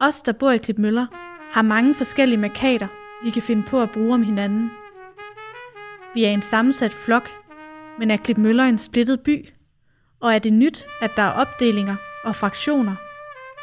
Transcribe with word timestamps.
Os, 0.00 0.22
der 0.22 0.32
bor 0.32 0.50
i 0.50 0.58
Klipmøller, 0.58 1.06
har 1.52 1.62
mange 1.62 1.94
forskellige 1.94 2.38
markader, 2.38 2.86
vi 3.24 3.30
kan 3.30 3.42
finde 3.42 3.62
på 3.62 3.82
at 3.82 3.90
bruge 3.90 4.14
om 4.14 4.22
hinanden. 4.22 4.70
Vi 6.14 6.24
er 6.24 6.30
en 6.30 6.42
sammensat 6.42 6.92
flok, 6.92 7.30
men 7.98 8.10
er 8.10 8.16
Klipmøller 8.16 8.64
en 8.64 8.78
splittet 8.78 9.20
by? 9.20 9.48
Og 10.20 10.34
er 10.34 10.38
det 10.38 10.52
nyt, 10.52 10.86
at 11.00 11.10
der 11.16 11.22
er 11.22 11.32
opdelinger 11.32 11.96
og 12.24 12.36
fraktioner? 12.36 12.94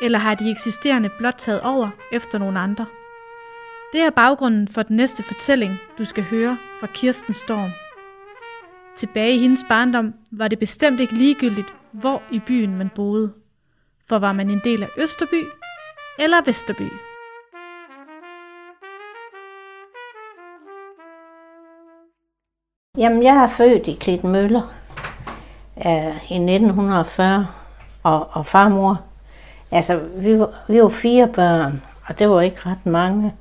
Eller 0.01 0.19
har 0.19 0.35
de 0.35 0.51
eksisterende 0.51 1.09
blot 1.17 1.35
taget 1.37 1.61
over 1.61 1.89
efter 2.11 2.37
nogle 2.37 2.59
andre? 2.59 2.85
Det 3.93 4.01
er 4.01 4.09
baggrunden 4.09 4.67
for 4.67 4.83
den 4.83 4.95
næste 4.95 5.23
fortælling, 5.23 5.77
du 5.97 6.05
skal 6.05 6.23
høre 6.23 6.57
fra 6.79 6.87
Kirsten 6.87 7.33
Storm. 7.33 7.71
Tilbage 8.95 9.35
i 9.35 9.39
hendes 9.39 9.65
barndom 9.69 10.13
var 10.31 10.47
det 10.47 10.59
bestemt 10.59 10.99
ikke 10.99 11.13
ligegyldigt, 11.13 11.73
hvor 11.91 12.23
i 12.31 12.39
byen 12.47 12.77
man 12.77 12.89
boede. 12.95 13.33
For 14.07 14.19
var 14.19 14.33
man 14.33 14.49
en 14.49 14.61
del 14.63 14.83
af 14.83 14.89
Østerby 14.97 15.43
eller 16.19 16.37
Vesterby? 16.45 16.89
Jamen, 22.97 23.23
jeg 23.23 23.35
er 23.43 23.47
født 23.47 23.87
i 23.87 23.93
Klitmøller 23.93 24.73
øh, 25.85 26.31
i 26.31 26.35
1940, 26.35 27.47
og, 28.03 28.27
og 28.31 28.45
farmor, 28.45 29.01
altså, 29.71 29.99
vi 30.17 30.39
var, 30.39 30.49
vi 30.67 30.81
var 30.81 30.89
fire 30.89 31.27
børn, 31.27 31.83
og 32.07 32.19
det 32.19 32.29
var 32.29 32.41
ikke 32.41 32.59
ret 32.65 32.85
mange. 32.85 33.33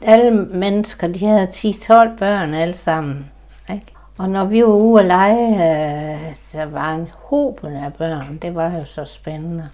Alle 0.00 0.30
mennesker, 0.30 1.06
de 1.06 1.26
havde 1.26 1.48
10-12 1.48 2.18
børn 2.18 2.54
alle 2.54 2.76
sammen. 2.76 3.30
Ikke? 3.70 3.86
Og 4.18 4.30
når 4.30 4.44
vi 4.44 4.62
var 4.62 4.68
ude 4.68 5.00
at 5.00 5.06
lege, 5.06 5.48
øh, 5.48 6.34
der 6.52 6.64
var 6.64 6.94
en 6.94 7.10
hoben 7.14 7.76
af 7.76 7.94
børn. 7.94 8.38
Det 8.42 8.54
var 8.54 8.70
jo 8.70 8.84
så 8.84 9.04
spændende. 9.04 9.70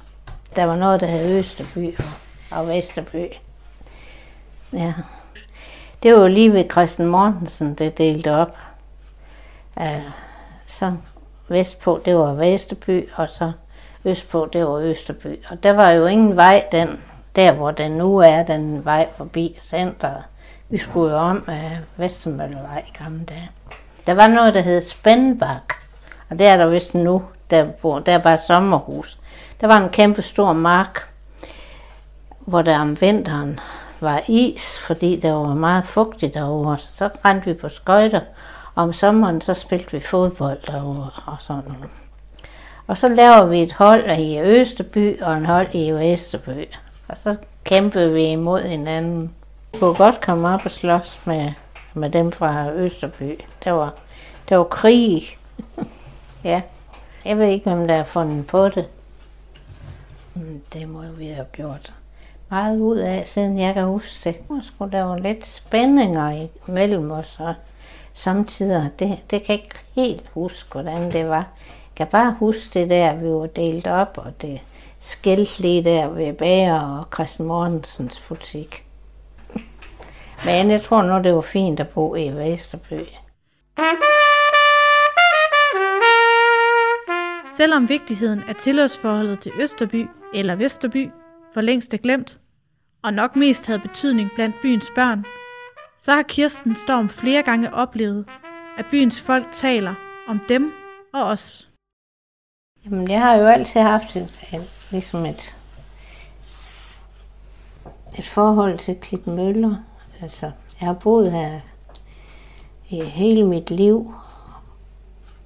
Der 0.57 0.65
var 0.65 0.77
noget, 0.77 1.01
der 1.01 1.07
hed 1.07 1.39
Østerby 1.39 1.99
og, 1.99 2.59
og 2.59 2.69
Vesterby. 2.69 3.27
Ja. 4.73 4.95
Det 6.03 6.13
var 6.13 6.21
jo 6.21 6.27
lige 6.27 6.53
ved 6.53 6.71
Christian 6.71 7.09
Mortensen, 7.09 7.75
det 7.75 7.99
delte 7.99 8.35
op. 8.35 8.57
Uh, 9.77 9.87
så 10.65 10.93
vestpå, 11.49 12.01
det 12.05 12.17
var 12.17 12.35
Vesterby, 12.35 13.09
og 13.15 13.31
så 13.31 13.53
østpå, 14.05 14.49
det 14.53 14.67
var 14.67 14.77
Østerby. 14.77 15.45
Og 15.51 15.63
der 15.63 15.73
var 15.73 15.91
jo 15.91 16.07
ingen 16.07 16.37
vej 16.37 16.65
den, 16.73 17.01
der 17.37 17.53
hvor 17.53 17.71
den 17.71 17.93
nu 17.93 18.19
er, 18.19 18.43
den 18.43 18.85
vej 18.85 19.09
forbi 19.17 19.59
centret. 19.61 20.23
Vi 20.69 20.79
skulle 20.79 21.13
jo 21.13 21.19
om 21.19 21.45
af 21.49 21.79
Vestermøllevej 21.97 22.85
i 22.89 22.99
gamle 22.99 23.25
dage. 23.25 23.51
Der 24.07 24.15
var 24.15 24.27
noget, 24.27 24.55
der 24.55 24.61
hed 24.61 24.81
Spændbak, 24.81 25.75
og 26.31 26.39
det 26.39 26.47
er 26.47 26.57
der 26.57 26.67
vist 26.67 26.95
nu, 26.95 27.23
der, 27.53 27.65
hvor 27.81 27.99
der 27.99 28.19
var 28.19 28.37
sommerhus. 28.37 29.19
Der 29.61 29.67
var 29.67 29.77
en 29.77 29.89
kæmpe 29.89 30.23
stor 30.23 30.53
mark, 30.53 31.09
hvor 32.39 32.63
der 32.63 32.79
om 32.79 33.01
vinteren 33.01 33.61
var 34.01 34.23
is, 34.29 34.79
fordi 34.79 35.21
der 35.21 35.33
var 35.33 35.55
meget 35.55 35.87
fugtigt 35.87 36.35
derovre. 36.35 36.79
Så 36.79 37.09
rendte 37.25 37.47
vi 37.47 37.55
på 37.55 37.69
skøjter, 37.69 38.21
og 38.75 38.83
om 38.83 38.93
sommeren 38.93 39.41
så 39.41 39.55
spilte 39.55 39.93
vi 39.93 40.01
fodbold 40.01 40.59
derovre 40.67 41.11
og 41.27 41.37
sådan 41.39 41.63
noget. 41.67 41.91
Og 42.87 42.99
så 42.99 43.09
laver 43.09 43.47
vi 43.47 43.63
et 43.63 43.73
hold 43.73 44.19
i 44.19 44.41
Østerby 44.41 45.23
og 45.23 45.37
en 45.37 45.47
hold 45.47 45.75
i 45.75 45.91
Vesterby. 45.91 46.69
Og 47.09 47.19
så 47.19 47.37
kæmpede 47.65 48.13
vi 48.13 48.25
imod 48.25 48.61
hinanden. 48.61 49.35
Vi 49.73 49.79
kunne 49.79 49.95
godt 49.95 50.21
komme 50.21 50.49
op 50.49 50.61
og 50.65 50.71
slås 50.71 51.21
med, 51.25 51.53
med 51.95 52.11
dem 52.11 52.33
fra 52.33 52.71
Østerby. 52.71 53.41
Der 53.65 53.71
var, 53.71 53.95
der 54.49 54.57
var 54.57 54.65
krig. 54.65 55.39
ja. 56.45 56.63
Jeg 57.25 57.39
ved 57.39 57.49
ikke, 57.49 57.71
hvem 57.71 57.87
der 57.87 57.97
har 57.97 58.05
fundet 58.05 58.47
på 58.47 58.69
det. 58.69 58.89
Det 60.73 60.89
må 60.89 61.03
vi 61.03 61.27
have 61.27 61.47
gjort 61.53 61.93
meget 62.51 62.79
ud 62.79 62.97
af, 62.97 63.27
siden 63.27 63.59
jeg 63.59 63.75
kan 63.75 63.85
huske 63.85 64.31
det. 64.31 64.51
Måske 64.51 64.91
der 64.93 65.03
var 65.03 65.19
lidt 65.19 65.47
spændinger 65.47 66.47
imellem 66.69 67.11
os, 67.11 67.37
og 67.41 67.55
samtidig, 68.13 68.91
det, 68.99 69.19
det 69.31 69.43
kan 69.43 69.55
jeg 69.55 69.63
ikke 69.63 69.79
helt 69.95 70.29
huske, 70.35 70.73
hvordan 70.73 71.13
det 71.13 71.29
var. 71.29 71.37
Jeg 71.37 71.97
kan 71.97 72.07
bare 72.07 72.37
huske 72.39 72.81
det 72.81 72.91
der, 72.91 73.15
vi 73.15 73.29
var 73.29 73.47
delt 73.47 73.87
op, 73.87 74.19
og 74.19 74.43
det 74.43 74.61
skilt 75.01 75.59
lige 75.59 75.85
der 75.85 76.09
ved 76.09 76.33
Bager 76.33 76.81
og 76.81 77.07
Christian 77.15 77.49
Mortensens 77.49 78.21
butik. 78.29 78.87
Men 80.45 80.71
jeg 80.71 80.83
tror 80.83 81.03
nu, 81.03 81.23
det 81.23 81.35
var 81.35 81.41
fint 81.41 81.81
at 81.81 81.89
bo 81.89 82.15
i 82.15 82.29
Vesterby. 82.29 83.07
Selvom 87.63 87.89
vigtigheden 87.89 88.43
af 88.49 88.55
tilhørsforholdet 88.55 89.41
til 89.41 89.53
Østerby 89.61 90.09
eller 90.35 90.55
Vesterby 90.55 91.11
for 91.55 91.61
længst 91.61 91.95
er 91.95 91.99
glemt, 91.99 92.41
og 93.03 93.15
nok 93.15 93.37
mest 93.37 93.67
havde 93.67 93.79
betydning 93.79 94.31
blandt 94.35 94.57
byens 94.63 94.91
børn, 94.95 95.25
så 95.99 96.15
har 96.15 96.23
Kirsten 96.23 96.77
Storm 96.77 97.09
flere 97.09 97.43
gange 97.43 97.75
oplevet, 97.75 98.29
at 98.79 98.87
byens 98.91 99.21
folk 99.21 99.47
taler 99.53 99.95
om 100.29 100.41
dem 100.49 100.73
og 101.15 101.25
os. 101.25 101.69
Jamen, 102.85 103.11
jeg 103.11 103.21
har 103.21 103.35
jo 103.35 103.47
altid 103.47 103.81
haft 103.81 104.17
et, 104.17 104.49
et, 104.53 104.89
ligesom 104.91 105.27
et, 105.27 105.57
et 108.19 108.27
forhold 108.27 108.79
til 108.79 108.97
Klitmøller. 108.97 109.77
Altså, 110.23 110.51
jeg 110.81 110.89
har 110.89 110.95
boet 110.95 111.33
her 111.33 111.61
i 112.89 113.05
hele 113.05 113.45
mit 113.45 113.71
liv, 113.71 114.15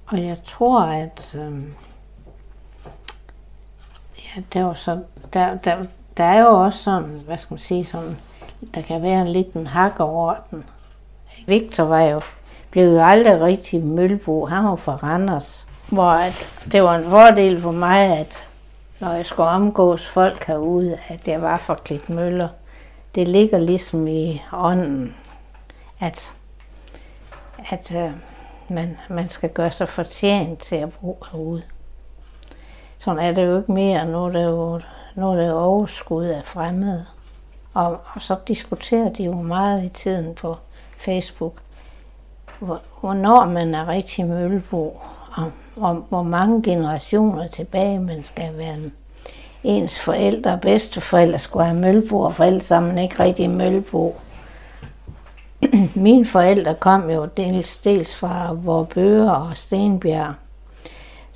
og 0.07 0.23
jeg 0.23 0.37
tror, 0.43 0.81
at 0.81 1.35
Øh, 1.35 1.86
ja, 4.35 4.41
der, 4.53 4.63
var 4.63 4.73
så, 4.73 4.99
der, 5.33 5.57
der, 5.57 5.75
der 6.17 6.23
er 6.23 6.39
jo 6.39 6.63
også 6.63 6.83
sådan, 6.83 7.09
hvad 7.25 7.37
skal 7.37 7.53
man 7.53 7.59
sige, 7.59 7.85
sådan, 7.85 8.17
der 8.75 8.81
kan 8.81 9.01
være 9.01 9.21
en 9.21 9.27
liten 9.27 9.67
hak 9.67 9.99
over 9.99 10.35
den. 10.51 10.63
Victor 11.47 11.83
var 11.83 12.01
jo, 12.01 12.21
blev 12.71 12.83
jo 12.83 13.03
aldrig 13.03 13.41
rigtig 13.41 13.83
mølbo. 13.83 14.45
Han 14.45 14.63
var 14.63 14.75
fra 14.75 14.95
Randers. 14.95 15.67
Hvor 15.91 16.09
at 16.09 16.63
det 16.71 16.83
var 16.83 16.95
en 16.95 17.09
fordel 17.09 17.61
for 17.61 17.71
mig, 17.71 18.17
at 18.17 18.47
når 18.99 19.11
jeg 19.11 19.25
skulle 19.25 19.49
omgås 19.49 20.07
folk 20.07 20.43
herude, 20.43 20.97
at 21.07 21.27
jeg 21.27 21.41
var 21.41 21.57
fra 21.57 21.75
Klitmøller. 21.75 22.49
Det 23.15 23.27
ligger 23.27 23.59
ligesom 23.59 24.07
i 24.07 24.41
ånden, 24.53 25.15
at, 25.99 26.33
at 27.69 27.95
øh, 27.95 28.11
man, 28.69 28.97
man 29.09 29.29
skal 29.29 29.49
gøre 29.49 29.71
sig 29.71 29.89
fortjent 29.89 30.59
til 30.59 30.75
at 30.75 30.93
bo 30.93 31.25
herude. 31.31 31.61
Sådan 32.99 33.25
er 33.25 33.31
det 33.31 33.45
jo 33.45 33.57
ikke 33.57 33.71
mere. 33.71 34.05
Nu 34.05 34.25
er 34.25 34.29
det 34.29 34.43
jo, 34.43 34.81
nu 35.15 35.31
er 35.31 35.35
det 35.35 35.47
jo 35.47 35.59
overskud 35.59 36.25
af 36.25 36.41
fremmede. 36.45 37.05
Og, 37.73 37.97
og 38.13 38.21
så 38.21 38.35
diskuterer 38.47 39.09
de 39.09 39.23
jo 39.23 39.33
meget 39.33 39.83
i 39.83 39.89
tiden 39.89 40.35
på 40.35 40.55
Facebook, 40.97 41.53
hvor, 42.59 42.81
hvornår 43.01 43.45
man 43.45 43.75
er 43.75 43.87
rigtig 43.87 44.25
mølbo, 44.25 45.01
og, 45.35 45.51
og 45.75 45.95
hvor 46.09 46.23
mange 46.23 46.63
generationer 46.63 47.47
tilbage 47.47 47.99
man 47.99 48.23
skal 48.23 48.57
være 48.57 48.77
ens 49.63 49.99
forældre 49.99 50.51
og 50.51 50.61
bedsteforældre 50.61 51.39
skulle 51.39 51.65
have 51.65 51.79
mølbo, 51.79 52.19
og 52.19 52.35
forældre 52.35 52.61
sammen 52.61 52.97
ikke 52.97 53.19
rigtig 53.19 53.49
mølbo. 53.49 54.15
Mine 55.95 56.25
forældre 56.25 56.75
kom 56.75 57.09
jo 57.09 57.25
dels, 57.37 57.79
dels 57.79 58.15
fra 58.15 58.53
Vorbøger 58.53 59.31
og 59.31 59.57
Stenbjerg. 59.57 60.33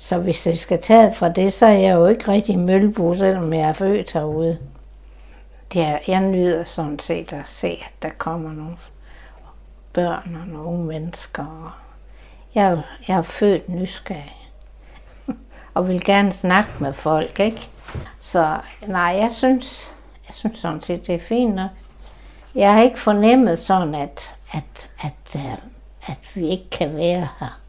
Så 0.02 0.18
hvis 0.18 0.46
vi 0.46 0.56
skal 0.56 0.82
tage 0.82 1.14
fra 1.14 1.28
det, 1.28 1.52
så 1.52 1.66
er 1.66 1.78
jeg 1.78 1.94
jo 1.94 2.06
ikke 2.06 2.28
rigtig 2.28 2.58
møllebo, 2.58 3.14
selvom 3.14 3.52
jeg 3.52 3.68
er 3.68 3.72
født 3.72 4.12
herude. 4.12 4.58
Det 5.72 5.98
jeg 6.06 6.20
nyder 6.20 6.64
sådan 6.64 6.98
set 6.98 7.32
at 7.32 7.48
se, 7.48 7.68
at 7.68 8.02
der 8.02 8.08
kommer 8.18 8.52
nogle 8.52 8.76
børn 9.92 10.36
og 10.40 10.48
nogle 10.48 10.68
unge 10.68 10.84
mennesker. 10.84 11.78
Jeg, 12.54 12.82
jeg 13.08 13.16
er 13.16 13.22
født 13.22 13.68
nysgerrig 13.68 14.50
og 15.74 15.88
vil 15.88 16.04
gerne 16.04 16.32
snakke 16.32 16.70
med 16.78 16.92
folk, 16.92 17.40
ikke? 17.40 17.68
Så 18.20 18.58
nej, 18.86 19.16
jeg 19.20 19.32
synes, 19.32 19.94
jeg 20.28 20.34
synes 20.34 20.58
sådan 20.58 20.80
set, 20.80 21.06
det 21.06 21.14
er 21.14 21.20
fint 21.20 21.54
nok. 21.54 21.70
Jeg 22.54 22.74
har 22.74 22.82
ikke 22.82 23.00
fornemmet 23.00 23.58
sådan, 23.58 23.94
at, 23.94 24.34
at, 24.52 24.90
at, 25.00 25.34
at, 25.34 25.60
at 26.06 26.18
vi 26.34 26.48
ikke 26.48 26.70
kan 26.70 26.96
være 26.96 27.28
her. 27.40 27.61